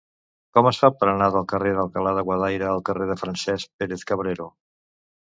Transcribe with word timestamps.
Com 0.57 0.67
es 0.69 0.77
fa 0.83 0.87
per 1.01 1.07
anar 1.09 1.25
del 1.33 1.43
carrer 1.51 1.73
d'Alcalá 1.79 2.13
de 2.19 2.23
Guadaira 2.29 2.71
al 2.77 2.81
carrer 2.87 3.07
de 3.11 3.17
Francesc 3.23 3.71
Pérez-Cabrero? 3.83 4.49